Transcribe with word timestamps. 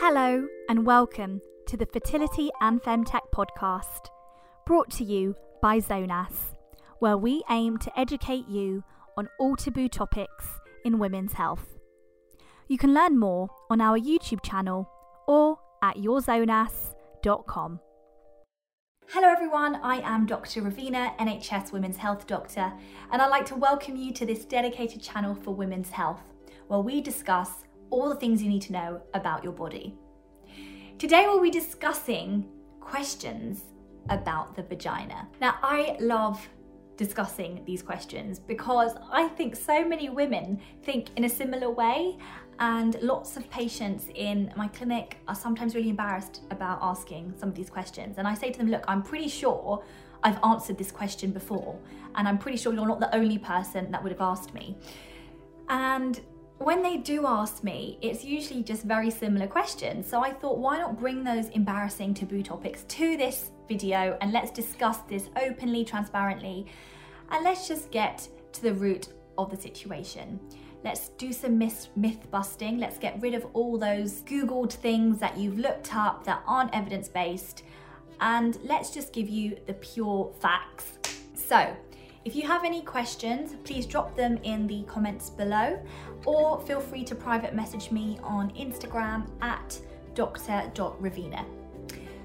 Hello, 0.00 0.46
and 0.68 0.86
welcome 0.86 1.40
to 1.66 1.76
the 1.76 1.84
Fertility 1.84 2.50
and 2.60 2.80
Femtech 2.80 3.32
podcast, 3.34 4.06
brought 4.64 4.92
to 4.92 5.02
you 5.02 5.34
by 5.60 5.80
Zonas, 5.80 6.54
where 7.00 7.18
we 7.18 7.42
aim 7.50 7.78
to 7.78 7.98
educate 7.98 8.46
you 8.46 8.84
on 9.16 9.28
all 9.40 9.56
taboo 9.56 9.88
topics 9.88 10.46
in 10.84 11.00
women's 11.00 11.32
health. 11.32 11.76
You 12.68 12.78
can 12.78 12.94
learn 12.94 13.18
more 13.18 13.48
on 13.68 13.80
our 13.80 13.98
YouTube 13.98 14.40
channel 14.44 14.88
or 15.26 15.58
at 15.82 15.96
yourzonas.com. 15.96 17.80
Hello, 19.08 19.28
everyone. 19.28 19.80
I 19.82 19.96
am 19.96 20.26
Dr. 20.26 20.62
Ravina, 20.62 21.18
NHS 21.18 21.72
Women's 21.72 21.96
Health 21.96 22.24
Doctor, 22.28 22.72
and 23.10 23.20
I'd 23.20 23.30
like 23.30 23.46
to 23.46 23.56
welcome 23.56 23.96
you 23.96 24.12
to 24.12 24.24
this 24.24 24.44
dedicated 24.44 25.02
channel 25.02 25.34
for 25.34 25.52
women's 25.52 25.90
health, 25.90 26.22
where 26.68 26.78
we 26.78 27.00
discuss 27.00 27.64
all 27.90 28.08
the 28.08 28.16
things 28.16 28.42
you 28.42 28.48
need 28.48 28.62
to 28.62 28.72
know 28.72 29.02
about 29.14 29.42
your 29.44 29.52
body. 29.52 29.94
Today, 30.98 31.26
we'll 31.26 31.40
be 31.40 31.50
discussing 31.50 32.46
questions 32.80 33.62
about 34.08 34.56
the 34.56 34.62
vagina. 34.62 35.28
Now, 35.40 35.58
I 35.62 35.96
love 36.00 36.46
discussing 36.96 37.62
these 37.64 37.82
questions 37.82 38.40
because 38.40 38.94
I 39.12 39.28
think 39.28 39.54
so 39.54 39.84
many 39.84 40.08
women 40.08 40.60
think 40.82 41.10
in 41.16 41.24
a 41.24 41.28
similar 41.28 41.70
way 41.70 42.18
and 42.58 43.00
lots 43.00 43.36
of 43.36 43.48
patients 43.50 44.08
in 44.14 44.52
my 44.56 44.66
clinic 44.68 45.18
are 45.28 45.34
sometimes 45.34 45.76
really 45.76 45.90
embarrassed 45.90 46.42
about 46.50 46.80
asking 46.82 47.34
some 47.38 47.48
of 47.48 47.54
these 47.54 47.70
questions. 47.70 48.18
And 48.18 48.26
I 48.26 48.34
say 48.34 48.50
to 48.50 48.58
them, 48.58 48.68
look, 48.68 48.84
I'm 48.88 49.02
pretty 49.02 49.28
sure 49.28 49.84
I've 50.24 50.42
answered 50.42 50.76
this 50.76 50.90
question 50.90 51.30
before, 51.30 51.78
and 52.16 52.26
I'm 52.26 52.38
pretty 52.38 52.58
sure 52.58 52.72
you're 52.72 52.88
not 52.88 52.98
the 52.98 53.14
only 53.14 53.38
person 53.38 53.92
that 53.92 54.02
would 54.02 54.10
have 54.10 54.20
asked 54.20 54.52
me. 54.52 54.76
And 55.68 56.20
when 56.58 56.82
they 56.82 56.96
do 56.96 57.26
ask 57.26 57.62
me, 57.62 57.98
it's 58.02 58.24
usually 58.24 58.62
just 58.62 58.84
very 58.84 59.10
similar 59.10 59.46
questions. 59.46 60.08
So 60.08 60.22
I 60.22 60.32
thought, 60.32 60.58
why 60.58 60.78
not 60.78 60.98
bring 60.98 61.22
those 61.22 61.48
embarrassing 61.50 62.14
taboo 62.14 62.42
topics 62.42 62.82
to 62.84 63.16
this 63.16 63.52
video 63.68 64.18
and 64.20 64.32
let's 64.32 64.50
discuss 64.50 64.98
this 65.02 65.28
openly, 65.40 65.84
transparently, 65.84 66.66
and 67.30 67.44
let's 67.44 67.68
just 67.68 67.90
get 67.90 68.28
to 68.52 68.62
the 68.62 68.74
root 68.74 69.08
of 69.36 69.50
the 69.50 69.56
situation. 69.56 70.40
Let's 70.84 71.10
do 71.10 71.32
some 71.32 71.58
myth, 71.58 71.88
myth 71.96 72.30
busting. 72.30 72.78
Let's 72.78 72.98
get 72.98 73.20
rid 73.20 73.34
of 73.34 73.46
all 73.52 73.78
those 73.78 74.22
Googled 74.22 74.72
things 74.72 75.18
that 75.18 75.36
you've 75.36 75.58
looked 75.58 75.94
up 75.94 76.24
that 76.24 76.42
aren't 76.46 76.74
evidence 76.74 77.08
based. 77.08 77.62
And 78.20 78.58
let's 78.64 78.90
just 78.90 79.12
give 79.12 79.28
you 79.28 79.58
the 79.66 79.74
pure 79.74 80.32
facts. 80.40 80.98
So, 81.34 81.76
if 82.24 82.34
you 82.34 82.46
have 82.46 82.64
any 82.64 82.82
questions, 82.82 83.54
please 83.64 83.86
drop 83.86 84.16
them 84.16 84.38
in 84.42 84.66
the 84.66 84.82
comments 84.82 85.30
below 85.30 85.78
or 86.26 86.60
feel 86.62 86.80
free 86.80 87.04
to 87.04 87.14
private 87.14 87.54
message 87.54 87.90
me 87.90 88.18
on 88.22 88.50
Instagram 88.50 89.28
at 89.40 89.78
dr.ravina. 90.14 91.44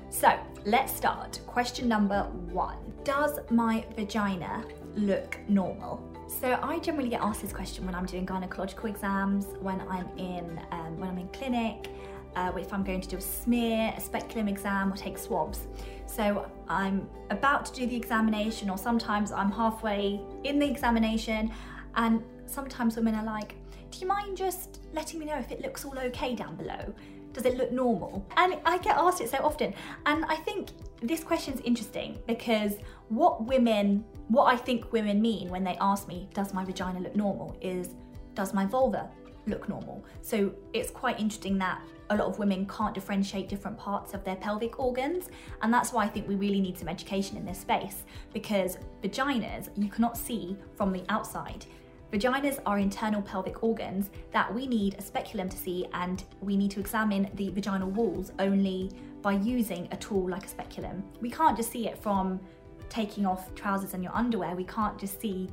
So 0.09 0.37
let's 0.65 0.93
start. 0.95 1.39
Question 1.47 1.87
number 1.87 2.23
one 2.51 2.77
Does 3.03 3.39
my 3.49 3.85
vagina 3.95 4.63
look 4.95 5.37
normal? 5.47 6.01
So 6.27 6.59
I 6.61 6.79
generally 6.79 7.09
get 7.09 7.21
asked 7.21 7.41
this 7.41 7.53
question 7.53 7.85
when 7.85 7.95
I'm 7.95 8.05
doing 8.05 8.25
gynecological 8.25 8.89
exams, 8.89 9.45
when 9.61 9.81
I'm 9.89 10.07
in 10.17 10.59
um, 10.71 10.99
when 10.99 11.09
I'm 11.09 11.17
in 11.17 11.27
clinic, 11.29 11.89
uh, 12.35 12.51
if 12.57 12.73
I'm 12.73 12.83
going 12.83 13.01
to 13.01 13.07
do 13.07 13.17
a 13.17 13.21
smear, 13.21 13.93
a 13.95 14.01
speculum 14.01 14.47
exam, 14.47 14.91
or 14.91 14.95
take 14.95 15.17
swabs. 15.17 15.67
So 16.05 16.49
I'm 16.67 17.09
about 17.29 17.65
to 17.65 17.73
do 17.73 17.87
the 17.87 17.95
examination, 17.95 18.69
or 18.69 18.77
sometimes 18.77 19.31
I'm 19.31 19.51
halfway 19.51 20.19
in 20.43 20.59
the 20.59 20.65
examination, 20.65 21.51
and 21.95 22.23
sometimes 22.45 22.95
women 22.95 23.15
are 23.15 23.25
like, 23.25 23.55
"Do 23.91 23.99
you 23.99 24.07
mind 24.07 24.37
just 24.37 24.79
letting 24.93 25.19
me 25.19 25.25
know 25.25 25.37
if 25.37 25.51
it 25.51 25.61
looks 25.61 25.85
all 25.85 25.97
okay 25.97 26.35
down 26.35 26.55
below?" 26.55 26.93
Does 27.33 27.45
it 27.45 27.57
look 27.57 27.71
normal? 27.71 28.23
And 28.37 28.59
I 28.63 28.77
get 28.77 28.95
asked 28.95 29.19
it 29.19 29.29
so 29.29 29.39
often. 29.39 29.73
And 30.05 30.23
I 30.25 30.35
think 30.35 30.69
this 31.01 31.23
question 31.23 31.55
is 31.55 31.61
interesting 31.61 32.19
because 32.27 32.73
what 33.09 33.43
women, 33.45 34.05
what 34.27 34.53
I 34.53 34.55
think 34.55 34.93
women 34.93 35.19
mean 35.19 35.49
when 35.49 35.63
they 35.63 35.75
ask 35.81 36.07
me, 36.07 36.29
does 36.35 36.53
my 36.53 36.63
vagina 36.63 36.99
look 36.99 37.15
normal, 37.15 37.57
is 37.59 37.89
does 38.35 38.53
my 38.53 38.65
vulva 38.65 39.09
look 39.47 39.67
normal? 39.69 40.03
So 40.21 40.53
it's 40.73 40.91
quite 40.91 41.19
interesting 41.19 41.57
that 41.59 41.81
a 42.09 42.15
lot 42.15 42.27
of 42.27 42.39
women 42.39 42.65
can't 42.67 42.93
differentiate 42.93 43.49
different 43.49 43.77
parts 43.77 44.13
of 44.13 44.23
their 44.23 44.35
pelvic 44.35 44.79
organs. 44.79 45.29
And 45.61 45.73
that's 45.73 45.93
why 45.93 46.05
I 46.05 46.07
think 46.07 46.27
we 46.27 46.35
really 46.35 46.61
need 46.61 46.77
some 46.77 46.87
education 46.87 47.37
in 47.37 47.45
this 47.45 47.59
space 47.59 48.03
because 48.33 48.77
vaginas 49.01 49.69
you 49.77 49.89
cannot 49.89 50.17
see 50.17 50.57
from 50.75 50.91
the 50.91 51.03
outside. 51.09 51.65
Vaginas 52.11 52.59
are 52.67 52.77
internal 52.77 53.23
pelvic 53.23 53.63
organs 53.63 54.11
that 54.31 54.53
we 54.53 54.67
need 54.67 54.95
a 54.99 55.01
speculum 55.01 55.49
to 55.49 55.57
see, 55.57 55.87
and 55.93 56.23
we 56.41 56.55
need 56.55 56.69
to 56.69 56.79
examine 56.79 57.27
the 57.33 57.49
vaginal 57.49 57.89
walls 57.89 58.31
only 58.37 58.91
by 59.23 59.31
using 59.31 59.87
a 59.91 59.97
tool 59.97 60.29
like 60.29 60.45
a 60.45 60.47
speculum. 60.47 61.03
We 61.21 61.31
can't 61.31 61.57
just 61.57 61.71
see 61.71 61.87
it 61.87 61.97
from 61.97 62.39
taking 62.87 63.25
off 63.25 63.55
trousers 63.55 63.95
and 63.95 64.03
your 64.03 64.15
underwear, 64.15 64.55
we 64.55 64.65
can't 64.65 64.99
just 64.99 65.19
see 65.19 65.49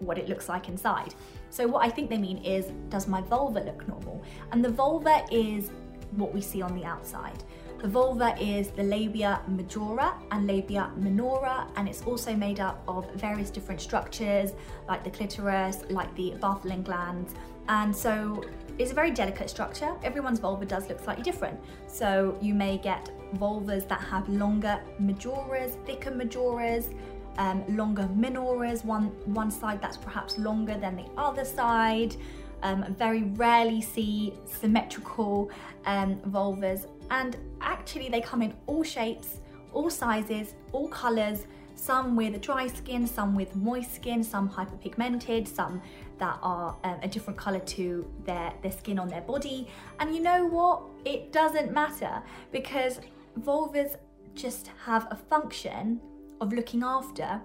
what 0.00 0.18
it 0.18 0.28
looks 0.28 0.48
like 0.48 0.68
inside. 0.68 1.14
So, 1.50 1.66
what 1.66 1.84
I 1.84 1.90
think 1.90 2.10
they 2.10 2.18
mean 2.18 2.38
is, 2.38 2.66
does 2.88 3.06
my 3.06 3.20
vulva 3.20 3.60
look 3.60 3.86
normal? 3.86 4.22
And 4.52 4.64
the 4.64 4.70
vulva 4.70 5.24
is 5.30 5.70
what 6.12 6.34
we 6.34 6.40
see 6.40 6.62
on 6.62 6.74
the 6.74 6.84
outside. 6.84 7.42
The 7.80 7.88
vulva 7.88 8.36
is 8.38 8.68
the 8.68 8.82
labia 8.82 9.40
majora 9.48 10.12
and 10.32 10.46
labia 10.46 10.90
minora, 10.96 11.66
and 11.76 11.88
it's 11.88 12.02
also 12.02 12.36
made 12.36 12.60
up 12.60 12.82
of 12.86 13.10
various 13.14 13.48
different 13.48 13.80
structures 13.80 14.52
like 14.86 15.02
the 15.02 15.10
clitoris, 15.10 15.84
like 15.88 16.14
the 16.14 16.32
Bartholin 16.40 16.84
glands. 16.84 17.34
And 17.68 17.94
so 17.94 18.44
it's 18.78 18.90
a 18.90 18.94
very 18.94 19.10
delicate 19.10 19.48
structure. 19.48 19.94
Everyone's 20.02 20.40
vulva 20.40 20.66
does 20.66 20.88
look 20.88 21.00
slightly 21.02 21.22
different. 21.22 21.58
So 21.86 22.36
you 22.42 22.52
may 22.52 22.76
get 22.76 23.10
vulvas 23.36 23.88
that 23.88 24.00
have 24.00 24.28
longer 24.28 24.80
majoras, 25.00 25.82
thicker 25.86 26.10
majoras, 26.10 26.92
um, 27.38 27.64
longer 27.76 28.08
minoras, 28.14 28.84
one, 28.84 29.06
one 29.32 29.50
side 29.50 29.80
that's 29.80 29.96
perhaps 29.96 30.38
longer 30.38 30.76
than 30.76 30.96
the 30.96 31.06
other 31.16 31.44
side. 31.44 32.16
Um, 32.62 32.94
very 32.98 33.22
rarely 33.22 33.80
see 33.80 34.34
symmetrical 34.46 35.50
um, 35.86 36.16
vulvas 36.28 36.86
and 37.10 37.36
actually 37.60 38.08
they 38.08 38.20
come 38.20 38.42
in 38.42 38.54
all 38.66 38.82
shapes, 38.82 39.40
all 39.72 39.90
sizes, 39.90 40.54
all 40.72 40.88
colours, 40.88 41.46
some 41.74 42.14
with 42.14 42.40
dry 42.42 42.66
skin, 42.66 43.06
some 43.06 43.34
with 43.34 43.56
moist 43.56 43.94
skin, 43.94 44.22
some 44.22 44.48
hyperpigmented, 44.48 45.48
some 45.48 45.80
that 46.18 46.38
are 46.42 46.76
um, 46.84 46.98
a 47.02 47.08
different 47.08 47.38
colour 47.38 47.60
to 47.60 48.06
their, 48.24 48.52
their 48.62 48.72
skin 48.72 48.98
on 48.98 49.08
their 49.08 49.22
body. 49.22 49.66
And 49.98 50.14
you 50.14 50.20
know 50.20 50.46
what? 50.46 50.82
It 51.06 51.32
doesn't 51.32 51.72
matter 51.72 52.22
because 52.52 53.00
vulvas 53.40 53.96
just 54.34 54.70
have 54.84 55.08
a 55.10 55.16
function 55.16 56.00
of 56.40 56.52
looking 56.52 56.82
after 56.82 57.40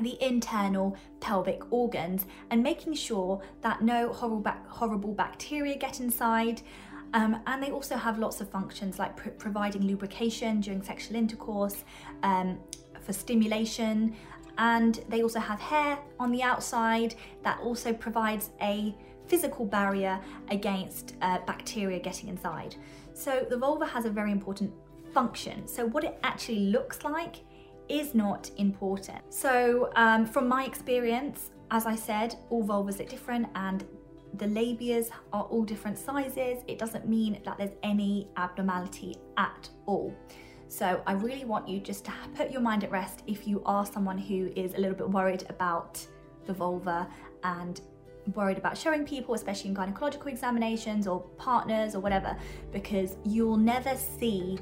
the 0.00 0.16
internal 0.24 0.96
pelvic 1.20 1.62
organs 1.70 2.26
and 2.50 2.62
making 2.62 2.94
sure 2.94 3.42
that 3.60 3.82
no 3.82 4.12
horrible, 4.12 4.52
horrible 4.68 5.12
bacteria 5.12 5.76
get 5.76 6.00
inside, 6.00 6.62
um, 7.12 7.40
and 7.46 7.62
they 7.62 7.70
also 7.70 7.96
have 7.96 8.18
lots 8.18 8.40
of 8.40 8.48
functions 8.48 8.98
like 8.98 9.16
pr 9.16 9.28
providing 9.30 9.82
lubrication 9.82 10.60
during 10.60 10.82
sexual 10.82 11.16
intercourse, 11.16 11.84
um, 12.22 12.58
for 13.02 13.12
stimulation, 13.12 14.14
and 14.58 15.04
they 15.08 15.22
also 15.22 15.40
have 15.40 15.60
hair 15.60 15.98
on 16.18 16.30
the 16.30 16.42
outside 16.42 17.14
that 17.42 17.58
also 17.60 17.92
provides 17.92 18.50
a 18.60 18.94
physical 19.26 19.64
barrier 19.64 20.20
against 20.50 21.14
uh, 21.22 21.38
bacteria 21.46 21.98
getting 21.98 22.28
inside. 22.28 22.74
So 23.14 23.46
the 23.48 23.56
vulva 23.56 23.86
has 23.86 24.04
a 24.04 24.10
very 24.10 24.32
important 24.32 24.72
function. 25.14 25.66
So 25.66 25.86
what 25.86 26.04
it 26.04 26.18
actually 26.22 26.60
looks 26.70 27.04
like 27.04 27.36
is 27.90 28.14
not 28.14 28.50
important. 28.56 29.20
So 29.30 29.90
um, 29.96 30.24
from 30.24 30.48
my 30.48 30.64
experience, 30.64 31.50
as 31.70 31.86
I 31.86 31.96
said, 31.96 32.36
all 32.48 32.64
vulvas 32.64 33.00
are 33.00 33.08
different 33.08 33.48
and 33.54 33.84
the 34.34 34.46
labias 34.46 35.10
are 35.32 35.42
all 35.44 35.64
different 35.64 35.98
sizes. 35.98 36.58
It 36.68 36.78
doesn't 36.78 37.08
mean 37.08 37.40
that 37.44 37.58
there's 37.58 37.76
any 37.82 38.28
abnormality 38.36 39.16
at 39.36 39.68
all. 39.86 40.14
So 40.68 41.02
I 41.04 41.12
really 41.12 41.44
want 41.44 41.68
you 41.68 41.80
just 41.80 42.04
to 42.04 42.12
put 42.36 42.52
your 42.52 42.60
mind 42.60 42.84
at 42.84 42.92
rest 42.92 43.24
if 43.26 43.48
you 43.48 43.60
are 43.66 43.84
someone 43.84 44.18
who 44.18 44.52
is 44.54 44.74
a 44.74 44.78
little 44.78 44.96
bit 44.96 45.10
worried 45.10 45.44
about 45.48 46.04
the 46.46 46.52
vulva 46.52 47.08
and 47.42 47.80
worried 48.34 48.58
about 48.58 48.78
showing 48.78 49.04
people, 49.04 49.34
especially 49.34 49.70
in 49.70 49.76
gynecological 49.76 50.26
examinations 50.26 51.08
or 51.08 51.20
partners 51.38 51.96
or 51.96 52.00
whatever, 52.00 52.36
because 52.72 53.16
you'll 53.24 53.56
never 53.56 53.96
see 53.96 54.58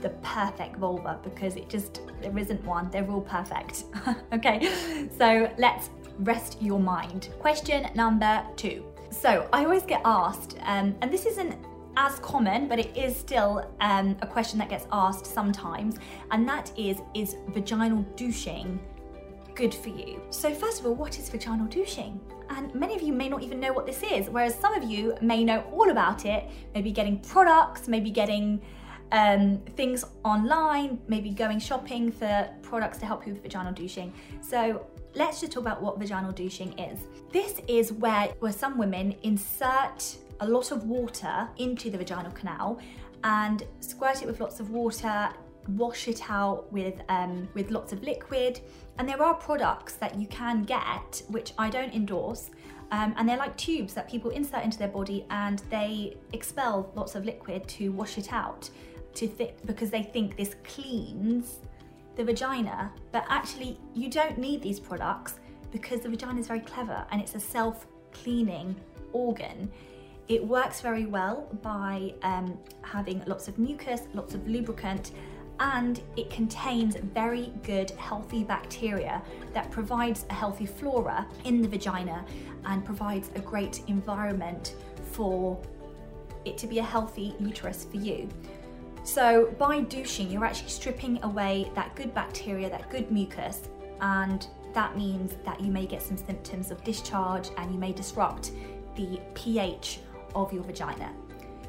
the 0.00 0.10
perfect 0.22 0.76
vulva 0.76 1.18
because 1.22 1.56
it 1.56 1.68
just, 1.68 2.00
there 2.20 2.36
isn't 2.36 2.62
one, 2.64 2.90
they're 2.90 3.08
all 3.10 3.20
perfect. 3.20 3.84
okay, 4.32 5.08
so 5.18 5.50
let's 5.58 5.90
rest 6.20 6.58
your 6.60 6.78
mind. 6.78 7.28
Question 7.38 7.88
number 7.94 8.44
two. 8.56 8.84
So 9.10 9.48
I 9.52 9.64
always 9.64 9.82
get 9.82 10.02
asked, 10.04 10.56
um, 10.62 10.94
and 11.02 11.12
this 11.12 11.26
isn't 11.26 11.56
as 11.96 12.18
common, 12.20 12.68
but 12.68 12.78
it 12.78 12.96
is 12.96 13.16
still 13.16 13.68
um, 13.80 14.16
a 14.22 14.26
question 14.26 14.58
that 14.60 14.68
gets 14.68 14.86
asked 14.92 15.26
sometimes, 15.26 15.96
and 16.30 16.48
that 16.48 16.70
is, 16.78 16.98
is 17.14 17.36
vaginal 17.48 18.02
douching 18.16 18.80
good 19.54 19.74
for 19.74 19.88
you? 19.88 20.22
So 20.30 20.54
first 20.54 20.80
of 20.80 20.86
all, 20.86 20.94
what 20.94 21.18
is 21.18 21.28
vaginal 21.28 21.66
douching? 21.66 22.20
and 22.50 22.74
many 22.74 22.94
of 22.94 23.02
you 23.02 23.12
may 23.12 23.28
not 23.28 23.42
even 23.42 23.60
know 23.60 23.72
what 23.72 23.86
this 23.86 24.02
is, 24.02 24.28
whereas 24.28 24.54
some 24.54 24.74
of 24.74 24.82
you 24.82 25.14
may 25.20 25.44
know 25.44 25.60
all 25.72 25.90
about 25.90 26.24
it, 26.26 26.44
maybe 26.74 26.90
getting 26.90 27.18
products, 27.20 27.88
maybe 27.88 28.10
getting 28.10 28.60
um, 29.12 29.58
things 29.76 30.04
online, 30.24 31.00
maybe 31.08 31.30
going 31.30 31.58
shopping 31.58 32.10
for 32.12 32.48
products 32.62 32.98
to 32.98 33.06
help 33.06 33.26
you 33.26 33.32
with 33.32 33.42
vaginal 33.42 33.72
douching. 33.72 34.12
So 34.40 34.86
let's 35.14 35.40
just 35.40 35.52
talk 35.52 35.62
about 35.62 35.82
what 35.82 35.98
vaginal 35.98 36.32
douching 36.32 36.78
is. 36.78 37.00
This 37.32 37.60
is 37.66 37.92
where, 37.92 38.28
where 38.40 38.52
some 38.52 38.78
women 38.78 39.14
insert 39.22 40.16
a 40.40 40.46
lot 40.46 40.70
of 40.70 40.84
water 40.84 41.48
into 41.58 41.90
the 41.90 41.98
vaginal 41.98 42.30
canal 42.32 42.78
and 43.24 43.64
squirt 43.80 44.22
it 44.22 44.26
with 44.26 44.40
lots 44.40 44.60
of 44.60 44.70
water 44.70 45.30
wash 45.68 46.08
it 46.08 46.30
out 46.30 46.72
with 46.72 47.00
um, 47.08 47.48
with 47.54 47.70
lots 47.70 47.92
of 47.92 48.02
liquid 48.02 48.60
and 48.98 49.08
there 49.08 49.22
are 49.22 49.34
products 49.34 49.94
that 49.94 50.18
you 50.18 50.26
can 50.26 50.64
get 50.64 51.22
which 51.28 51.52
I 51.58 51.68
don't 51.68 51.92
endorse 51.94 52.50
um, 52.92 53.14
and 53.16 53.28
they're 53.28 53.36
like 53.36 53.56
tubes 53.56 53.94
that 53.94 54.08
people 54.08 54.30
insert 54.30 54.64
into 54.64 54.78
their 54.78 54.88
body 54.88 55.26
and 55.30 55.60
they 55.70 56.16
expel 56.32 56.90
lots 56.94 57.14
of 57.14 57.24
liquid 57.24 57.68
to 57.68 57.90
wash 57.92 58.18
it 58.18 58.32
out 58.32 58.68
to 59.14 59.28
th- 59.28 59.54
because 59.66 59.90
they 59.90 60.02
think 60.02 60.36
this 60.36 60.56
cleans 60.64 61.60
the 62.16 62.24
vagina, 62.24 62.92
but 63.12 63.24
actually 63.28 63.78
you 63.94 64.10
don't 64.10 64.38
need 64.38 64.62
these 64.62 64.80
products 64.80 65.40
because 65.70 66.00
the 66.00 66.08
vagina 66.08 66.40
is 66.40 66.46
very 66.46 66.60
clever 66.60 67.06
and 67.10 67.20
it's 67.20 67.34
a 67.34 67.40
self-cleaning 67.40 68.74
organ. 69.12 69.70
It 70.28 70.44
works 70.46 70.80
very 70.80 71.06
well 71.06 71.48
by 71.62 72.14
um, 72.22 72.58
having 72.82 73.22
lots 73.26 73.48
of 73.48 73.58
mucus, 73.58 74.02
lots 74.14 74.34
of 74.34 74.46
lubricant, 74.46 75.12
and 75.58 76.00
it 76.16 76.30
contains 76.30 76.96
very 76.96 77.52
good 77.62 77.90
healthy 77.92 78.44
bacteria 78.44 79.22
that 79.52 79.70
provides 79.70 80.24
a 80.30 80.34
healthy 80.34 80.66
flora 80.66 81.26
in 81.44 81.60
the 81.60 81.68
vagina 81.68 82.24
and 82.64 82.84
provides 82.84 83.30
a 83.34 83.40
great 83.40 83.82
environment 83.86 84.74
for 85.12 85.60
it 86.44 86.56
to 86.56 86.66
be 86.66 86.78
a 86.78 86.82
healthy 86.82 87.34
uterus 87.38 87.84
for 87.90 87.98
you. 87.98 88.28
So 89.02 89.54
by 89.58 89.80
douching, 89.80 90.30
you're 90.30 90.44
actually 90.44 90.70
stripping 90.70 91.22
away 91.22 91.70
that 91.74 91.94
good 91.96 92.14
bacteria, 92.14 92.68
that 92.70 92.90
good 92.90 93.10
mucus, 93.10 93.68
and 94.00 94.46
that 94.74 94.96
means 94.96 95.36
that 95.44 95.60
you 95.60 95.70
may 95.70 95.86
get 95.86 96.02
some 96.02 96.16
symptoms 96.16 96.70
of 96.70 96.82
discharge 96.84 97.50
and 97.56 97.72
you 97.72 97.78
may 97.78 97.92
disrupt 97.92 98.52
the 98.96 99.20
pH 99.34 100.00
of 100.34 100.52
your 100.52 100.62
vagina. 100.62 101.12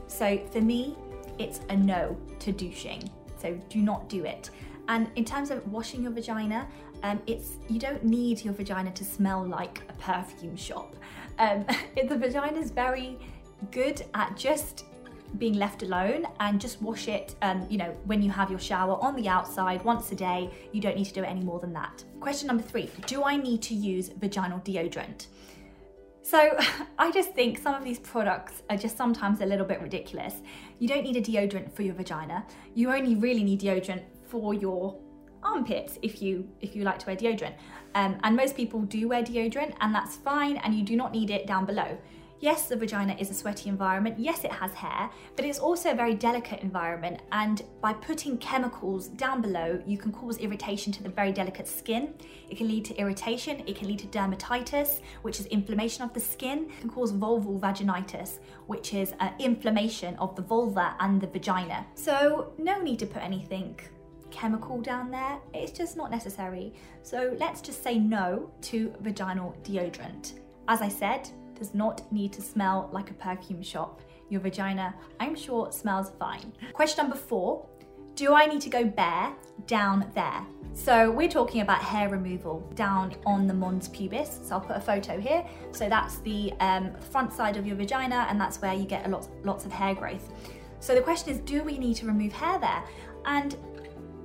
So 0.07 0.37
for 0.51 0.61
me, 0.61 0.95
it's 1.39 1.61
a 1.69 1.75
no 1.75 2.17
to 2.39 2.51
douching. 2.51 3.09
So 3.37 3.59
do 3.69 3.79
not 3.79 4.07
do 4.07 4.25
it. 4.25 4.49
And 4.87 5.09
in 5.15 5.25
terms 5.25 5.51
of 5.51 5.65
washing 5.71 6.03
your 6.03 6.11
vagina, 6.11 6.67
um, 7.03 7.21
it's 7.25 7.57
you 7.69 7.79
don't 7.79 8.03
need 8.03 8.43
your 8.43 8.53
vagina 8.53 8.91
to 8.91 9.03
smell 9.03 9.45
like 9.45 9.81
a 9.89 9.93
perfume 9.93 10.55
shop. 10.55 10.95
Um, 11.39 11.65
the 12.07 12.17
vagina 12.17 12.59
is 12.59 12.71
very 12.71 13.17
good 13.71 14.03
at 14.13 14.35
just 14.35 14.85
being 15.37 15.53
left 15.53 15.83
alone 15.83 16.25
and 16.39 16.59
just 16.59 16.81
wash 16.81 17.07
it 17.07 17.35
um, 17.41 17.65
you 17.69 17.77
know 17.77 17.95
when 18.05 18.21
you 18.21 18.29
have 18.29 18.49
your 18.49 18.59
shower 18.59 19.01
on 19.01 19.15
the 19.15 19.27
outside 19.27 19.83
once 19.83 20.11
a 20.11 20.15
day 20.15 20.49
you 20.71 20.81
don't 20.81 20.95
need 20.95 21.05
to 21.05 21.13
do 21.13 21.23
it 21.23 21.27
any 21.27 21.41
more 21.41 21.59
than 21.59 21.73
that 21.73 22.03
question 22.19 22.47
number 22.47 22.63
three 22.63 22.89
do 23.05 23.23
i 23.23 23.35
need 23.35 23.61
to 23.61 23.73
use 23.73 24.09
vaginal 24.09 24.59
deodorant 24.59 25.27
so 26.23 26.55
I 26.99 27.11
just 27.11 27.33
think 27.33 27.57
some 27.57 27.75
of 27.75 27.83
these 27.83 27.99
products 27.99 28.61
are 28.69 28.77
just 28.77 28.97
sometimes 28.97 29.41
a 29.41 29.45
little 29.45 29.65
bit 29.65 29.81
ridiculous. 29.81 30.35
You 30.79 30.87
don't 30.87 31.03
need 31.03 31.17
a 31.17 31.21
deodorant 31.21 31.73
for 31.73 31.81
your 31.81 31.95
vagina. 31.95 32.45
You 32.75 32.91
only 32.91 33.15
really 33.15 33.43
need 33.43 33.61
deodorant 33.61 34.03
for 34.27 34.53
your 34.53 34.97
armpits 35.43 35.97
if 36.03 36.21
you 36.21 36.47
if 36.61 36.75
you 36.75 36.83
like 36.83 36.99
to 36.99 37.07
wear 37.07 37.15
deodorant. 37.15 37.55
Um, 37.95 38.17
and 38.23 38.35
most 38.35 38.55
people 38.55 38.81
do 38.81 39.07
wear 39.07 39.23
deodorant 39.23 39.73
and 39.81 39.93
that's 39.93 40.15
fine 40.17 40.57
and 40.57 40.73
you 40.73 40.83
do 40.83 40.95
not 40.95 41.11
need 41.11 41.29
it 41.29 41.47
down 41.47 41.65
below. 41.65 41.97
Yes, 42.41 42.65
the 42.65 42.75
vagina 42.75 43.15
is 43.19 43.29
a 43.29 43.35
sweaty 43.35 43.69
environment. 43.69 44.17
Yes, 44.17 44.43
it 44.43 44.51
has 44.51 44.73
hair, 44.73 45.11
but 45.35 45.45
it's 45.45 45.59
also 45.59 45.91
a 45.91 45.95
very 45.95 46.15
delicate 46.15 46.61
environment. 46.61 47.21
And 47.31 47.61
by 47.81 47.93
putting 47.93 48.39
chemicals 48.39 49.09
down 49.09 49.43
below, 49.43 49.79
you 49.85 49.95
can 49.95 50.11
cause 50.11 50.39
irritation 50.39 50.91
to 50.93 51.03
the 51.03 51.09
very 51.09 51.31
delicate 51.31 51.67
skin. 51.67 52.15
It 52.49 52.57
can 52.57 52.67
lead 52.67 52.83
to 52.85 52.95
irritation. 52.95 53.61
It 53.67 53.75
can 53.75 53.87
lead 53.87 53.99
to 53.99 54.07
dermatitis, 54.07 55.01
which 55.21 55.39
is 55.39 55.45
inflammation 55.45 56.03
of 56.03 56.15
the 56.15 56.19
skin. 56.19 56.65
It 56.67 56.81
can 56.81 56.89
cause 56.89 57.13
vulval 57.13 57.59
vaginitis, 57.59 58.39
which 58.65 58.95
is 58.95 59.13
uh, 59.19 59.29
inflammation 59.37 60.15
of 60.15 60.35
the 60.35 60.41
vulva 60.41 60.95
and 60.99 61.21
the 61.21 61.27
vagina. 61.27 61.85
So 61.93 62.53
no 62.57 62.81
need 62.81 62.97
to 62.99 63.05
put 63.05 63.21
anything 63.21 63.79
chemical 64.31 64.81
down 64.81 65.11
there. 65.11 65.37
It's 65.53 65.71
just 65.71 65.95
not 65.95 66.09
necessary. 66.09 66.73
So 67.03 67.35
let's 67.37 67.61
just 67.61 67.83
say 67.83 67.99
no 67.99 68.51
to 68.61 68.91
vaginal 69.01 69.55
deodorant. 69.61 70.39
As 70.67 70.81
I 70.81 70.87
said, 70.87 71.29
does 71.61 71.75
not 71.75 72.11
need 72.11 72.33
to 72.33 72.41
smell 72.41 72.89
like 72.91 73.11
a 73.11 73.13
perfume 73.13 73.61
shop. 73.61 74.01
Your 74.29 74.41
vagina, 74.41 74.95
I'm 75.19 75.35
sure, 75.35 75.71
smells 75.71 76.11
fine. 76.17 76.51
Question 76.73 77.03
number 77.03 77.15
four, 77.15 77.67
do 78.15 78.33
I 78.33 78.47
need 78.47 78.61
to 78.61 78.69
go 78.69 78.83
bare 78.83 79.31
down 79.67 80.09
there? 80.15 80.41
So 80.73 81.11
we're 81.11 81.29
talking 81.29 81.61
about 81.61 81.79
hair 81.83 82.09
removal 82.09 82.67
down 82.73 83.13
on 83.27 83.45
the 83.45 83.53
mons 83.53 83.87
pubis. 83.89 84.43
So 84.43 84.55
I'll 84.55 84.61
put 84.61 84.75
a 84.75 84.81
photo 84.81 85.19
here. 85.19 85.45
So 85.71 85.87
that's 85.87 86.17
the 86.21 86.51
um, 86.61 86.95
front 86.95 87.31
side 87.31 87.57
of 87.57 87.67
your 87.67 87.75
vagina 87.75 88.25
and 88.27 88.41
that's 88.41 88.59
where 88.59 88.73
you 88.73 88.85
get 88.85 89.05
a 89.05 89.09
lot, 89.09 89.27
lots 89.43 89.63
of 89.63 89.71
hair 89.71 89.93
growth. 89.93 90.31
So 90.79 90.95
the 90.95 91.01
question 91.01 91.31
is, 91.31 91.41
do 91.41 91.61
we 91.61 91.77
need 91.77 91.95
to 91.97 92.07
remove 92.07 92.33
hair 92.33 92.57
there? 92.57 92.83
And 93.25 93.55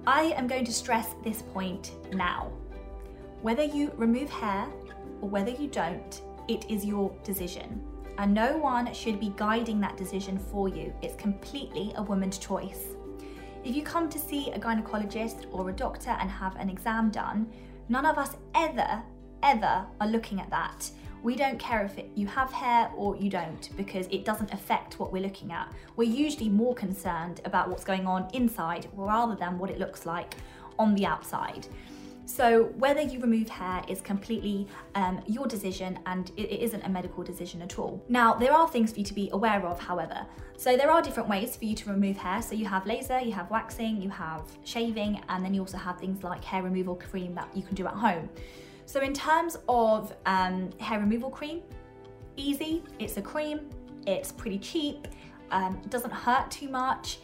I 0.06 0.32
am 0.38 0.46
going 0.46 0.64
to 0.64 0.72
stress 0.72 1.08
this 1.22 1.42
point 1.42 1.92
now. 2.14 2.50
Whether 3.42 3.64
you 3.64 3.92
remove 3.96 4.30
hair 4.30 4.66
or 5.20 5.28
whether 5.28 5.50
you 5.50 5.68
don't, 5.68 6.22
it 6.48 6.70
is 6.70 6.84
your 6.84 7.14
decision. 7.24 7.82
And 8.18 8.32
no 8.32 8.56
one 8.56 8.92
should 8.94 9.20
be 9.20 9.32
guiding 9.36 9.80
that 9.80 9.96
decision 9.96 10.38
for 10.38 10.68
you. 10.68 10.92
It's 11.02 11.16
completely 11.16 11.92
a 11.96 12.02
woman's 12.02 12.38
choice. 12.38 12.96
If 13.64 13.74
you 13.74 13.82
come 13.82 14.08
to 14.08 14.18
see 14.18 14.50
a 14.52 14.58
gynecologist 14.58 15.46
or 15.52 15.68
a 15.68 15.72
doctor 15.72 16.10
and 16.10 16.30
have 16.30 16.56
an 16.56 16.70
exam 16.70 17.10
done, 17.10 17.50
none 17.88 18.06
of 18.06 18.16
us 18.16 18.36
ever, 18.54 19.02
ever 19.42 19.86
are 20.00 20.08
looking 20.08 20.40
at 20.40 20.50
that. 20.50 20.90
We 21.22 21.34
don't 21.34 21.58
care 21.58 21.84
if 21.84 21.98
it, 21.98 22.10
you 22.14 22.28
have 22.28 22.52
hair 22.52 22.90
or 22.94 23.16
you 23.16 23.28
don't 23.28 23.76
because 23.76 24.06
it 24.12 24.24
doesn't 24.24 24.52
affect 24.52 25.00
what 25.00 25.12
we're 25.12 25.22
looking 25.22 25.50
at. 25.50 25.72
We're 25.96 26.08
usually 26.08 26.48
more 26.48 26.74
concerned 26.74 27.40
about 27.44 27.68
what's 27.68 27.82
going 27.84 28.06
on 28.06 28.28
inside 28.32 28.88
rather 28.94 29.34
than 29.34 29.58
what 29.58 29.70
it 29.70 29.78
looks 29.78 30.06
like 30.06 30.34
on 30.78 30.94
the 30.94 31.04
outside. 31.04 31.66
So 32.26 32.64
whether 32.76 33.00
you 33.00 33.20
remove 33.20 33.48
hair 33.48 33.84
is 33.88 34.00
completely 34.00 34.66
um, 34.96 35.22
your 35.26 35.46
decision 35.46 35.98
and 36.06 36.30
it, 36.36 36.50
it 36.50 36.60
isn't 36.60 36.82
a 36.82 36.88
medical 36.88 37.22
decision 37.22 37.62
at 37.62 37.78
all. 37.78 38.02
Now, 38.08 38.34
there 38.34 38.52
are 38.52 38.68
things 38.68 38.92
for 38.92 38.98
you 38.98 39.04
to 39.04 39.14
be 39.14 39.30
aware 39.32 39.64
of, 39.64 39.78
however. 39.78 40.26
So 40.56 40.76
there 40.76 40.90
are 40.90 41.00
different 41.00 41.28
ways 41.28 41.56
for 41.56 41.64
you 41.66 41.76
to 41.76 41.90
remove 41.90 42.16
hair. 42.16 42.42
So 42.42 42.56
you 42.56 42.66
have 42.66 42.84
laser, 42.84 43.20
you 43.20 43.32
have 43.32 43.48
waxing, 43.48 44.02
you 44.02 44.10
have 44.10 44.42
shaving, 44.64 45.22
and 45.28 45.44
then 45.44 45.54
you 45.54 45.60
also 45.60 45.78
have 45.78 46.00
things 46.00 46.24
like 46.24 46.44
hair 46.44 46.64
removal 46.64 46.96
cream 46.96 47.32
that 47.36 47.48
you 47.54 47.62
can 47.62 47.76
do 47.76 47.86
at 47.86 47.94
home. 47.94 48.28
So 48.86 49.00
in 49.00 49.12
terms 49.12 49.56
of 49.68 50.12
um, 50.26 50.70
hair 50.80 50.98
removal 50.98 51.30
cream, 51.30 51.62
easy, 52.36 52.82
it's 52.98 53.16
a 53.18 53.22
cream, 53.22 53.70
it's 54.06 54.32
pretty 54.32 54.58
cheap, 54.58 55.06
um, 55.52 55.80
doesn't 55.90 56.12
hurt 56.12 56.50
too 56.50 56.68
much, 56.68 57.18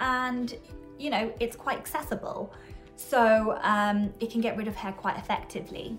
and 0.00 0.54
you 0.98 1.10
know, 1.10 1.32
it's 1.38 1.54
quite 1.54 1.78
accessible 1.78 2.52
so 2.98 3.56
um, 3.62 4.12
it 4.18 4.28
can 4.30 4.40
get 4.40 4.56
rid 4.56 4.66
of 4.66 4.74
hair 4.74 4.92
quite 4.92 5.16
effectively. 5.16 5.96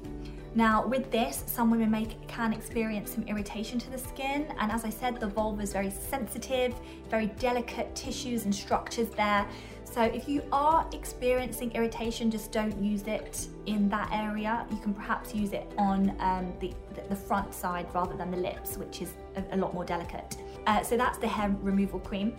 Now 0.54 0.86
with 0.86 1.10
this, 1.12 1.44
some 1.48 1.72
women 1.72 1.90
may, 1.90 2.08
can 2.28 2.52
experience 2.52 3.14
some 3.14 3.24
irritation 3.24 3.80
to 3.80 3.90
the 3.90 3.98
skin 3.98 4.48
and 4.60 4.70
as 4.70 4.84
I 4.84 4.90
said, 4.90 5.20
the 5.20 5.28
vulva 5.28 5.62
is 5.62 5.72
very 5.72 5.90
sensitive, 5.90 6.74
very 7.10 7.28
delicate 7.40 7.96
tissues 7.96 8.44
and 8.44 8.54
structures 8.54 9.10
there. 9.12 9.48
So 9.86 10.02
if 10.04 10.28
you 10.28 10.44
are 10.52 10.88
experiencing 10.92 11.72
irritation, 11.72 12.30
just 12.30 12.52
don't 12.52 12.78
use 12.84 13.04
it 13.04 13.48
in 13.66 13.90
that 13.90 14.10
area. 14.12 14.68
You 14.70 14.78
can 14.78 14.94
perhaps 14.94 15.34
use 15.34 15.54
it 15.54 15.72
on 15.78 16.16
um, 16.20 16.54
the, 16.60 16.74
the 17.08 17.16
front 17.16 17.54
side 17.54 17.88
rather 17.94 18.16
than 18.16 18.30
the 18.30 18.38
lips, 18.38 18.78
which 18.78 19.02
is 19.02 19.14
a, 19.38 19.56
a 19.56 19.58
lot 19.58 19.74
more 19.74 19.86
delicate. 19.86 20.36
Uh, 20.68 20.84
so 20.84 20.98
that's 20.98 21.18
the 21.18 21.28
hair 21.28 21.56
removal 21.62 22.00
cream. 22.00 22.36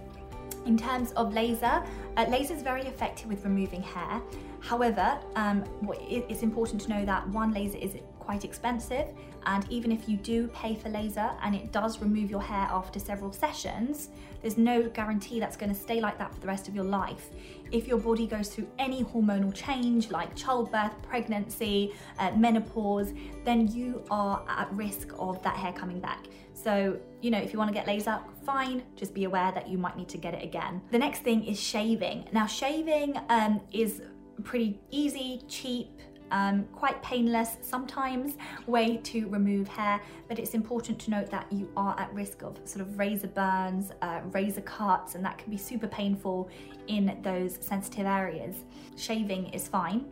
In 0.67 0.77
terms 0.77 1.13
of 1.13 1.33
laser, 1.33 1.83
uh, 2.17 2.27
laser 2.29 2.55
is 2.55 2.63
very 2.63 2.83
effective 2.83 3.29
with 3.29 3.45
removing 3.45 3.83
hair. 3.83 4.21
However, 4.61 5.19
um, 5.37 5.65
it's 6.09 6.43
important 6.43 6.81
to 6.83 6.91
know 6.91 7.05
that 7.05 7.29
one 7.29 7.53
laser 7.53 7.79
is 7.79 7.97
quite 8.19 8.45
expensive 8.45 9.09
and 9.47 9.67
even 9.71 9.91
if 9.91 10.09
you 10.09 10.17
do 10.17 10.49
pay 10.49 10.75
for 10.75 10.89
laser 10.89 11.31
and 11.43 11.55
it 11.55 11.73
does 11.73 12.01
remove 12.01 12.31
your 12.31 12.43
hair 12.43 12.69
after 12.71 12.99
several 12.99 13.33
sessions, 13.33 14.11
there's 14.43 14.59
no 14.59 14.89
guarantee 14.89 15.41
that's 15.41 15.57
going 15.57 15.73
to 15.73 15.79
stay 15.79 16.01
like 16.01 16.19
that 16.19 16.33
for 16.33 16.41
the 16.41 16.47
rest 16.47 16.69
of 16.69 16.75
your 16.75 16.85
life. 16.85 17.31
If 17.73 17.89
your 17.89 17.99
body 17.99 18.27
goes 18.27 18.49
through 18.49 18.69
any 18.79 19.03
hormonal 19.03 19.55
change 19.55 20.11
like 20.11 20.35
childbirth, 20.37 20.93
pregnancy, 21.03 21.95
uh, 22.19 22.33
menopause, 22.33 23.13
then 23.45 23.69
you 23.69 24.03
are 24.11 24.45
at 24.49 24.71
risk 24.73 25.09
of 25.19 25.43
that 25.43 25.57
hair 25.57 25.73
coming 25.73 26.01
back. 26.01 26.27
So, 26.53 26.99
you 27.23 27.31
know, 27.31 27.39
if 27.39 27.53
you 27.53 27.59
want 27.59 27.69
to 27.69 27.75
get 27.75 27.87
laser, 27.87 28.19
fine, 28.45 28.83
just 28.95 29.15
be 29.15 29.25
aware 29.25 29.51
that 29.53 29.69
you 29.69 29.79
might 29.79 29.97
need 29.97 30.09
to 30.11 30.19
get 30.19 30.35
it 30.35 30.45
again. 30.45 30.83
The 30.91 30.99
next 30.99 31.23
thing 31.23 31.45
is 31.45 31.59
shaving. 31.59 32.29
Now, 32.33 32.47
shaving 32.47 33.19
um, 33.31 33.63
is 33.73 34.03
pretty 34.43 34.81
easy, 34.91 35.43
cheap, 35.49 36.01
um, 36.31 36.65
quite 36.73 37.03
painless 37.03 37.57
sometimes 37.63 38.37
way 38.67 38.99
to 38.99 39.29
remove 39.29 39.69
hair, 39.69 40.01
but 40.29 40.39
it's 40.39 40.55
important 40.55 40.99
to 41.01 41.11
note 41.11 41.31
that 41.31 41.47
you 41.51 41.69
are 41.77 41.99
at 41.99 42.13
risk 42.15 42.43
of 42.43 42.57
sort 42.65 42.83
of 42.83 42.99
razor 42.99 43.29
burns, 43.29 43.93
uh, 44.03 44.21
razor 44.33 44.61
cuts, 44.61 45.15
and 45.15 45.25
that 45.25 45.39
can 45.39 45.51
be 45.51 45.57
super 45.57 45.89
painful 45.89 46.49
in 46.87 47.19
those 47.23 47.59
sensitive 47.61 48.07
areas. 48.07 48.65
Shaving 48.97 49.47
is 49.49 49.67
fine. 49.69 50.07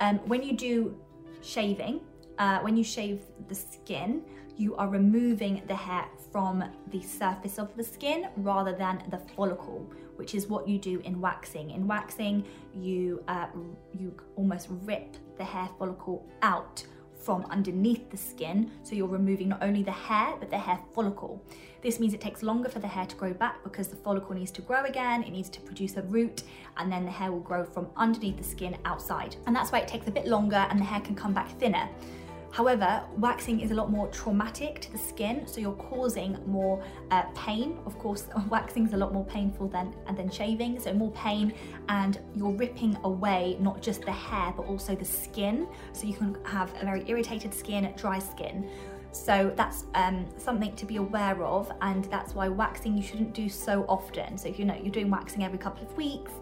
Um, 0.00 0.18
when 0.26 0.42
you 0.42 0.56
do 0.56 0.98
shaving, 1.42 2.00
uh, 2.38 2.60
when 2.60 2.76
you 2.76 2.84
shave 2.84 3.22
the 3.48 3.54
skin, 3.54 4.22
you 4.58 4.74
are 4.74 4.88
removing 4.88 5.62
the 5.68 5.76
hair 5.76 6.04
from 6.32 6.64
the 6.88 7.00
surface 7.00 7.58
of 7.58 7.74
the 7.76 7.84
skin 7.84 8.26
rather 8.36 8.72
than 8.72 9.02
the 9.10 9.18
follicle, 9.36 9.90
which 10.16 10.34
is 10.34 10.48
what 10.48 10.68
you 10.68 10.78
do 10.78 10.98
in 11.00 11.20
waxing. 11.20 11.70
In 11.70 11.86
waxing, 11.86 12.44
you, 12.74 13.22
uh, 13.28 13.46
you 13.96 14.14
almost 14.34 14.66
rip 14.82 15.16
the 15.38 15.44
hair 15.44 15.68
follicle 15.78 16.28
out 16.42 16.84
from 17.22 17.44
underneath 17.50 18.10
the 18.10 18.16
skin. 18.16 18.70
So 18.82 18.96
you're 18.96 19.06
removing 19.06 19.48
not 19.48 19.62
only 19.62 19.84
the 19.84 19.92
hair, 19.92 20.34
but 20.40 20.50
the 20.50 20.58
hair 20.58 20.80
follicle. 20.92 21.40
This 21.80 22.00
means 22.00 22.12
it 22.12 22.20
takes 22.20 22.42
longer 22.42 22.68
for 22.68 22.80
the 22.80 22.88
hair 22.88 23.06
to 23.06 23.14
grow 23.14 23.32
back 23.32 23.62
because 23.62 23.86
the 23.86 23.96
follicle 23.96 24.34
needs 24.34 24.50
to 24.52 24.62
grow 24.62 24.84
again, 24.84 25.22
it 25.22 25.30
needs 25.30 25.48
to 25.50 25.60
produce 25.60 25.96
a 25.96 26.02
root, 26.02 26.42
and 26.76 26.90
then 26.90 27.04
the 27.04 27.10
hair 27.10 27.30
will 27.30 27.40
grow 27.40 27.64
from 27.64 27.88
underneath 27.96 28.38
the 28.38 28.44
skin 28.44 28.76
outside. 28.84 29.36
And 29.46 29.54
that's 29.54 29.70
why 29.70 29.78
it 29.78 29.88
takes 29.88 30.08
a 30.08 30.10
bit 30.10 30.26
longer 30.26 30.66
and 30.70 30.80
the 30.80 30.84
hair 30.84 31.00
can 31.00 31.14
come 31.14 31.32
back 31.32 31.48
thinner. 31.60 31.88
However, 32.50 33.02
waxing 33.18 33.60
is 33.60 33.70
a 33.70 33.74
lot 33.74 33.90
more 33.90 34.08
traumatic 34.08 34.80
to 34.80 34.92
the 34.92 34.98
skin, 34.98 35.46
so 35.46 35.60
you're 35.60 35.72
causing 35.72 36.38
more 36.46 36.82
uh, 37.10 37.22
pain. 37.34 37.78
Of 37.84 37.98
course, 37.98 38.26
waxing 38.48 38.86
is 38.86 38.94
a 38.94 38.96
lot 38.96 39.12
more 39.12 39.24
painful 39.26 39.68
than, 39.68 39.94
and 40.06 40.16
than 40.16 40.30
shaving, 40.30 40.80
so 40.80 40.92
more 40.92 41.12
pain, 41.12 41.52
and 41.88 42.18
you're 42.34 42.52
ripping 42.52 42.96
away 43.04 43.56
not 43.60 43.82
just 43.82 44.02
the 44.02 44.12
hair, 44.12 44.52
but 44.56 44.66
also 44.66 44.94
the 44.94 45.04
skin. 45.04 45.68
So 45.92 46.06
you 46.06 46.14
can 46.14 46.36
have 46.44 46.72
a 46.80 46.84
very 46.84 47.04
irritated 47.06 47.52
skin, 47.52 47.92
dry 47.96 48.18
skin. 48.18 48.68
So 49.12 49.52
that's 49.56 49.84
um, 49.94 50.26
something 50.36 50.74
to 50.76 50.86
be 50.86 50.96
aware 50.96 51.42
of, 51.42 51.70
and 51.80 52.04
that's 52.06 52.34
why 52.34 52.48
waxing 52.48 52.96
you 52.96 53.02
shouldn't 53.02 53.34
do 53.34 53.48
so 53.48 53.84
often. 53.88 54.38
So 54.38 54.48
if 54.48 54.58
you 54.58 54.64
know 54.64 54.74
you're 54.74 54.92
doing 54.92 55.10
waxing 55.10 55.44
every 55.44 55.58
couple 55.58 55.86
of 55.86 55.96
weeks, 55.96 56.32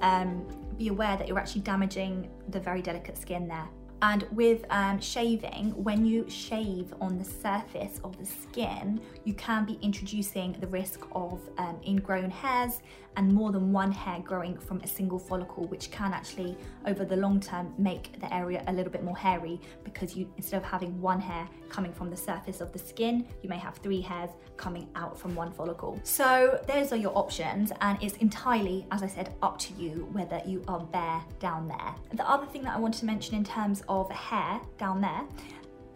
um, 0.00 0.46
be 0.78 0.88
aware 0.88 1.16
that 1.16 1.28
you're 1.28 1.38
actually 1.38 1.60
damaging 1.60 2.30
the 2.48 2.60
very 2.60 2.82
delicate 2.82 3.18
skin 3.18 3.46
there. 3.46 3.68
And 4.02 4.26
with 4.32 4.64
um, 4.70 5.00
shaving, 5.00 5.72
when 5.82 6.06
you 6.06 6.28
shave 6.28 6.94
on 7.00 7.18
the 7.18 7.24
surface 7.24 8.00
of 8.02 8.16
the 8.18 8.24
skin, 8.24 9.00
you 9.24 9.34
can 9.34 9.64
be 9.64 9.78
introducing 9.82 10.56
the 10.58 10.66
risk 10.66 11.06
of 11.12 11.40
um, 11.58 11.78
ingrown 11.84 12.30
hairs 12.30 12.80
and 13.16 13.32
more 13.32 13.50
than 13.52 13.72
one 13.72 13.90
hair 13.92 14.20
growing 14.20 14.56
from 14.56 14.80
a 14.80 14.86
single 14.86 15.18
follicle, 15.18 15.66
which 15.66 15.90
can 15.90 16.12
actually, 16.12 16.56
over 16.86 17.04
the 17.04 17.16
long 17.16 17.40
term, 17.40 17.74
make 17.76 18.18
the 18.20 18.32
area 18.32 18.62
a 18.68 18.72
little 18.72 18.92
bit 18.92 19.02
more 19.02 19.16
hairy 19.16 19.60
because 19.84 20.16
you, 20.16 20.32
instead 20.36 20.58
of 20.58 20.64
having 20.64 21.00
one 21.00 21.20
hair 21.20 21.48
coming 21.68 21.92
from 21.92 22.10
the 22.10 22.16
surface 22.16 22.60
of 22.60 22.72
the 22.72 22.78
skin, 22.78 23.26
you 23.42 23.48
may 23.48 23.58
have 23.58 23.76
three 23.76 24.00
hairs 24.00 24.30
coming 24.56 24.88
out 24.94 25.18
from 25.18 25.34
one 25.34 25.52
follicle. 25.52 25.98
So 26.04 26.60
those 26.66 26.92
are 26.92 26.96
your 26.96 27.16
options, 27.16 27.72
and 27.80 27.98
it's 28.00 28.16
entirely, 28.18 28.86
as 28.90 29.02
I 29.02 29.06
said, 29.06 29.34
up 29.42 29.58
to 29.58 29.74
you 29.74 30.08
whether 30.12 30.40
you 30.46 30.62
are 30.68 30.80
bare 30.80 31.22
down 31.40 31.68
there. 31.68 31.94
The 32.12 32.28
other 32.28 32.46
thing 32.46 32.62
that 32.62 32.76
I 32.76 32.78
wanted 32.78 33.00
to 33.00 33.06
mention 33.06 33.34
in 33.34 33.44
terms 33.44 33.82
of 33.90 34.10
hair 34.10 34.60
down 34.78 35.00
there 35.00 35.22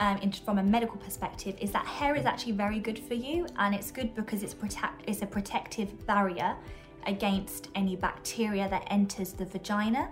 um, 0.00 0.18
in, 0.18 0.32
from 0.32 0.58
a 0.58 0.62
medical 0.62 0.96
perspective 0.96 1.56
is 1.60 1.70
that 1.70 1.86
hair 1.86 2.16
is 2.16 2.26
actually 2.26 2.52
very 2.52 2.80
good 2.80 2.98
for 2.98 3.14
you 3.14 3.46
and 3.58 3.74
it's 3.74 3.90
good 3.90 4.14
because 4.14 4.42
it's, 4.42 4.54
protect, 4.54 5.08
it's 5.08 5.22
a 5.22 5.26
protective 5.26 6.06
barrier 6.06 6.56
against 7.06 7.68
any 7.74 7.94
bacteria 7.94 8.68
that 8.68 8.84
enters 8.90 9.32
the 9.32 9.44
vagina 9.44 10.10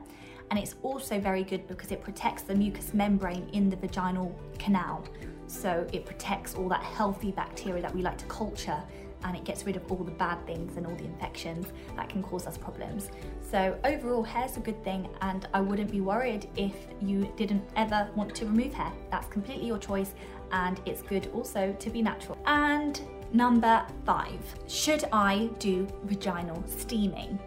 and 0.50 0.58
it's 0.58 0.76
also 0.82 1.18
very 1.18 1.42
good 1.42 1.66
because 1.66 1.90
it 1.90 2.02
protects 2.02 2.42
the 2.42 2.54
mucous 2.54 2.94
membrane 2.94 3.48
in 3.52 3.70
the 3.70 3.76
vaginal 3.76 4.38
canal. 4.58 5.02
So 5.46 5.86
it 5.92 6.04
protects 6.04 6.54
all 6.54 6.68
that 6.68 6.82
healthy 6.82 7.32
bacteria 7.32 7.82
that 7.82 7.94
we 7.94 8.02
like 8.02 8.18
to 8.18 8.26
culture 8.26 8.82
and 9.24 9.36
it 9.36 9.44
gets 9.44 9.64
rid 9.64 9.76
of 9.76 9.90
all 9.90 9.98
the 9.98 10.10
bad 10.10 10.44
things 10.46 10.76
and 10.76 10.86
all 10.86 10.94
the 10.96 11.04
infections 11.04 11.66
that 11.96 12.08
can 12.08 12.22
cause 12.22 12.46
us 12.46 12.56
problems. 12.56 13.10
So 13.50 13.78
overall, 13.84 14.22
hair's 14.22 14.56
a 14.56 14.60
good 14.60 14.82
thing 14.84 15.08
and 15.20 15.48
I 15.54 15.60
wouldn't 15.60 15.90
be 15.90 16.00
worried 16.00 16.48
if 16.56 16.74
you 17.00 17.32
didn't 17.36 17.64
ever 17.76 18.08
want 18.14 18.34
to 18.36 18.46
remove 18.46 18.72
hair. 18.72 18.92
That's 19.10 19.28
completely 19.28 19.66
your 19.66 19.78
choice 19.78 20.14
and 20.52 20.80
it's 20.86 21.02
good 21.02 21.30
also 21.34 21.74
to 21.78 21.90
be 21.90 22.02
natural. 22.02 22.38
And 22.46 23.00
number 23.32 23.84
five, 24.04 24.40
should 24.68 25.04
I 25.12 25.50
do 25.58 25.86
vaginal 26.04 26.62
steaming? 26.66 27.38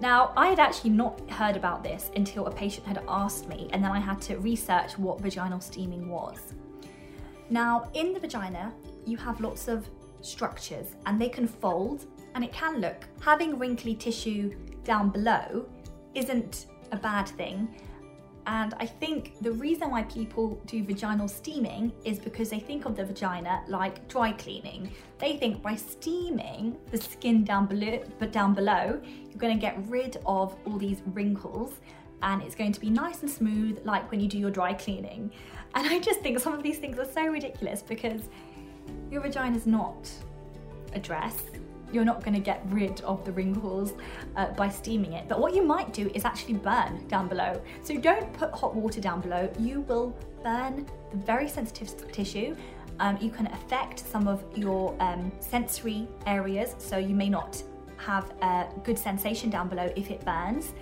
Now, 0.00 0.32
I 0.36 0.46
had 0.48 0.60
actually 0.60 0.90
not 0.90 1.28
heard 1.28 1.56
about 1.56 1.82
this 1.82 2.10
until 2.14 2.46
a 2.46 2.50
patient 2.52 2.86
had 2.86 3.02
asked 3.08 3.48
me, 3.48 3.68
and 3.72 3.82
then 3.82 3.90
I 3.90 3.98
had 3.98 4.20
to 4.22 4.36
research 4.36 4.96
what 4.96 5.20
vaginal 5.20 5.60
steaming 5.60 6.08
was. 6.08 6.38
Now, 7.50 7.90
in 7.94 8.12
the 8.12 8.20
vagina, 8.20 8.72
you 9.06 9.16
have 9.16 9.40
lots 9.40 9.66
of 9.66 9.88
structures 10.20 10.94
and 11.06 11.20
they 11.20 11.28
can 11.28 11.46
fold 11.46 12.06
and 12.34 12.44
it 12.44 12.52
can 12.52 12.80
look. 12.80 13.04
Having 13.20 13.58
wrinkly 13.58 13.94
tissue 13.94 14.54
down 14.84 15.10
below 15.10 15.66
isn't 16.14 16.66
a 16.92 16.96
bad 16.96 17.28
thing. 17.28 17.68
And 18.46 18.74
I 18.80 18.86
think 18.86 19.38
the 19.42 19.52
reason 19.52 19.90
why 19.90 20.04
people 20.04 20.58
do 20.64 20.82
vaginal 20.82 21.28
steaming 21.28 21.92
is 22.04 22.18
because 22.18 22.48
they 22.48 22.60
think 22.60 22.86
of 22.86 22.96
the 22.96 23.04
vagina 23.04 23.62
like 23.68 24.08
dry 24.08 24.32
cleaning. 24.32 24.90
They 25.18 25.36
think 25.36 25.62
by 25.62 25.76
steaming 25.76 26.78
the 26.90 26.96
skin 26.96 27.44
down 27.44 27.66
below, 27.66 28.02
but 28.18 28.32
down 28.32 28.54
below, 28.54 29.00
you're 29.28 29.38
going 29.38 29.54
to 29.54 29.60
get 29.60 29.76
rid 29.88 30.16
of 30.24 30.56
all 30.64 30.78
these 30.78 31.02
wrinkles 31.12 31.74
and 32.22 32.42
it's 32.42 32.54
going 32.54 32.72
to 32.72 32.80
be 32.80 32.88
nice 32.88 33.20
and 33.20 33.30
smooth 33.30 33.80
like 33.84 34.10
when 34.10 34.18
you 34.18 34.28
do 34.28 34.38
your 34.38 34.50
dry 34.50 34.72
cleaning. 34.72 35.30
And 35.74 35.86
I 35.86 35.98
just 35.98 36.20
think 36.20 36.38
some 36.38 36.54
of 36.54 36.62
these 36.62 36.78
things 36.78 36.98
are 36.98 37.04
so 37.04 37.26
ridiculous 37.26 37.82
because 37.82 38.22
your 39.10 39.20
vagina 39.20 39.56
is 39.56 39.66
not 39.66 40.10
a 40.92 40.98
dress. 40.98 41.36
You're 41.92 42.04
not 42.04 42.22
going 42.22 42.34
to 42.34 42.40
get 42.40 42.62
rid 42.66 43.00
of 43.02 43.24
the 43.24 43.32
wrinkles 43.32 43.94
uh, 44.36 44.48
by 44.52 44.68
steaming 44.68 45.14
it. 45.14 45.26
But 45.28 45.40
what 45.40 45.54
you 45.54 45.64
might 45.64 45.92
do 45.92 46.10
is 46.14 46.24
actually 46.24 46.54
burn 46.54 47.06
down 47.08 47.28
below. 47.28 47.60
So 47.82 47.96
don't 47.96 48.30
put 48.34 48.52
hot 48.52 48.74
water 48.74 49.00
down 49.00 49.22
below. 49.22 49.50
You 49.58 49.80
will 49.82 50.14
burn 50.42 50.86
the 51.10 51.16
very 51.16 51.48
sensitive 51.48 52.12
tissue. 52.12 52.54
Um, 53.00 53.16
you 53.20 53.30
can 53.30 53.46
affect 53.46 54.00
some 54.00 54.28
of 54.28 54.44
your 54.54 54.94
um, 55.00 55.32
sensory 55.40 56.06
areas. 56.26 56.74
So 56.78 56.98
you 56.98 57.14
may 57.14 57.30
not 57.30 57.62
have 57.96 58.32
a 58.42 58.66
good 58.84 58.98
sensation 58.98 59.48
down 59.50 59.68
below 59.68 59.90
if 59.96 60.10
it 60.10 60.24
burns. 60.24 60.72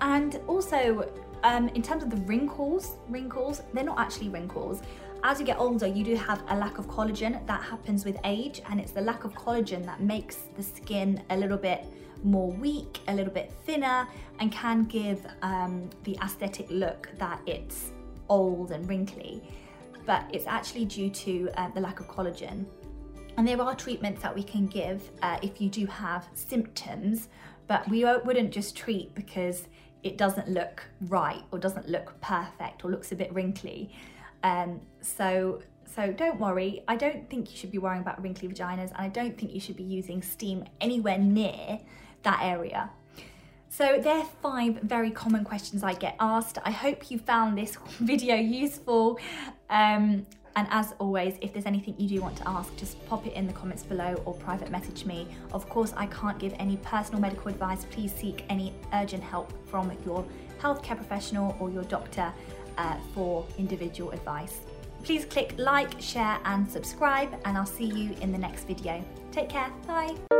And 0.00 0.40
also, 0.46 1.08
um, 1.42 1.68
in 1.70 1.82
terms 1.82 2.02
of 2.02 2.10
the 2.10 2.16
wrinkles, 2.22 2.96
wrinkles, 3.08 3.62
they're 3.72 3.84
not 3.84 3.98
actually 3.98 4.30
wrinkles. 4.30 4.82
As 5.22 5.38
you 5.38 5.44
get 5.44 5.58
older, 5.58 5.86
you 5.86 6.02
do 6.02 6.16
have 6.16 6.42
a 6.48 6.56
lack 6.56 6.78
of 6.78 6.86
collagen 6.88 7.46
that 7.46 7.62
happens 7.62 8.06
with 8.06 8.16
age, 8.24 8.62
and 8.70 8.80
it's 8.80 8.92
the 8.92 9.02
lack 9.02 9.24
of 9.24 9.34
collagen 9.34 9.84
that 9.84 10.00
makes 10.00 10.36
the 10.56 10.62
skin 10.62 11.22
a 11.28 11.36
little 11.36 11.58
bit 11.58 11.84
more 12.24 12.50
weak, 12.52 13.00
a 13.08 13.14
little 13.14 13.32
bit 13.32 13.52
thinner, 13.66 14.08
and 14.38 14.50
can 14.50 14.84
give 14.84 15.26
um, 15.42 15.90
the 16.04 16.16
aesthetic 16.22 16.66
look 16.70 17.10
that 17.18 17.38
it's 17.44 17.90
old 18.30 18.70
and 18.70 18.88
wrinkly. 18.88 19.42
But 20.06 20.24
it's 20.32 20.46
actually 20.46 20.86
due 20.86 21.10
to 21.10 21.50
uh, 21.58 21.68
the 21.68 21.80
lack 21.80 22.00
of 22.00 22.08
collagen. 22.08 22.64
And 23.36 23.46
there 23.46 23.60
are 23.60 23.74
treatments 23.74 24.22
that 24.22 24.34
we 24.34 24.42
can 24.42 24.66
give 24.66 25.10
uh, 25.20 25.38
if 25.42 25.60
you 25.60 25.68
do 25.68 25.84
have 25.84 26.28
symptoms, 26.32 27.28
but 27.66 27.86
we 27.90 28.04
wouldn't 28.24 28.52
just 28.52 28.74
treat 28.74 29.14
because 29.14 29.68
it 30.02 30.16
doesn't 30.16 30.48
look 30.48 30.82
right 31.08 31.42
or 31.50 31.58
doesn't 31.58 31.90
look 31.90 32.18
perfect 32.22 32.86
or 32.86 32.90
looks 32.90 33.12
a 33.12 33.16
bit 33.16 33.32
wrinkly. 33.34 33.92
Um, 34.42 34.80
so, 35.00 35.62
so 35.84 36.12
don't 36.12 36.38
worry. 36.38 36.82
I 36.88 36.96
don't 36.96 37.28
think 37.28 37.50
you 37.50 37.56
should 37.56 37.70
be 37.70 37.78
worrying 37.78 38.02
about 38.02 38.22
wrinkly 38.22 38.48
vaginas 38.48 38.88
and 38.88 38.98
I 38.98 39.08
don't 39.08 39.36
think 39.38 39.52
you 39.52 39.60
should 39.60 39.76
be 39.76 39.82
using 39.82 40.22
steam 40.22 40.64
anywhere 40.80 41.18
near 41.18 41.80
that 42.22 42.40
area. 42.42 42.90
So 43.72 44.00
there 44.02 44.16
are 44.16 44.26
five 44.42 44.80
very 44.82 45.12
common 45.12 45.44
questions 45.44 45.84
I 45.84 45.94
get 45.94 46.16
asked. 46.18 46.58
I 46.64 46.72
hope 46.72 47.10
you 47.10 47.18
found 47.18 47.56
this 47.56 47.76
video 48.00 48.34
useful. 48.34 49.18
Um, 49.68 50.26
and 50.56 50.66
as 50.70 50.92
always, 50.98 51.36
if 51.40 51.52
there's 51.52 51.66
anything 51.66 51.94
you 51.96 52.08
do 52.08 52.20
want 52.20 52.36
to 52.38 52.48
ask, 52.48 52.76
just 52.76 53.02
pop 53.06 53.26
it 53.26 53.34
in 53.34 53.46
the 53.46 53.52
comments 53.52 53.84
below 53.84 54.20
or 54.24 54.34
private 54.34 54.70
message 54.70 55.04
me. 55.06 55.28
Of 55.52 55.68
course, 55.68 55.94
I 55.96 56.06
can't 56.06 56.38
give 56.38 56.52
any 56.58 56.76
personal 56.78 57.20
medical 57.20 57.48
advice. 57.48 57.86
Please 57.90 58.12
seek 58.12 58.44
any 58.48 58.74
urgent 58.92 59.22
help 59.22 59.52
from 59.68 59.92
your 60.04 60.26
healthcare 60.60 60.96
professional 60.96 61.56
or 61.60 61.70
your 61.70 61.84
doctor 61.84 62.32
uh, 62.80 62.96
for 63.14 63.46
individual 63.58 64.10
advice. 64.12 64.60
Please 65.02 65.24
click 65.24 65.54
like, 65.58 66.00
share 66.00 66.38
and 66.44 66.70
subscribe 66.70 67.30
and 67.44 67.56
I'll 67.56 67.66
see 67.66 67.86
you 67.86 68.14
in 68.20 68.32
the 68.32 68.38
next 68.38 68.64
video. 68.64 69.04
Take 69.32 69.48
care, 69.48 69.70
bye. 69.86 70.39